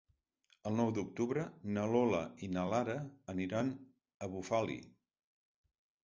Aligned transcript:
El 0.67 0.75
nou 0.77 0.87
d'octubre 0.97 1.41
na 1.75 1.83
Lola 1.91 2.21
i 2.47 2.49
na 2.53 2.63
Lara 2.71 2.95
aniran 3.33 3.69
a 4.25 4.31
Bufali. 4.37 4.79